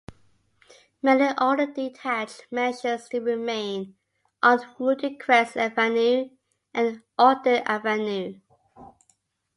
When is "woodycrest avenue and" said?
4.79-7.03